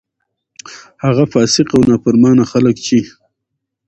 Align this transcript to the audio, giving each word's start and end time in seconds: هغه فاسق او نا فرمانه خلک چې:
هغه 1.05 1.23
فاسق 1.33 1.67
او 1.75 1.81
نا 1.89 1.95
فرمانه 2.03 2.43
خلک 2.51 2.75
چې: 2.85 2.97